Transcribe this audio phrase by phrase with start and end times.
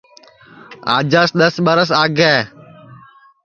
[0.95, 2.35] آجاس دؔس ٻرس آگے